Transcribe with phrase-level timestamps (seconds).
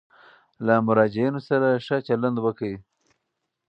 [0.65, 2.75] له مراجعینو سره ښه چلند وکړئ.